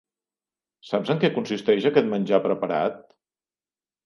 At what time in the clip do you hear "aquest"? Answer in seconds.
1.91-2.09